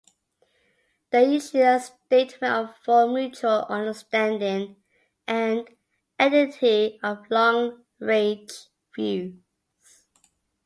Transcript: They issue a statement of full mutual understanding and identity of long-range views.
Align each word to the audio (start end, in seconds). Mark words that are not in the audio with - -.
They 1.11 1.35
issue 1.35 1.59
a 1.61 1.79
statement 1.79 2.51
of 2.55 2.75
full 2.77 3.13
mutual 3.13 3.67
understanding 3.69 4.77
and 5.27 5.69
identity 6.19 6.99
of 7.03 7.29
long-range 7.29 8.49
views. 8.95 9.35